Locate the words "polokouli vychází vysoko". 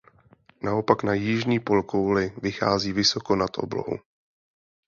1.59-3.35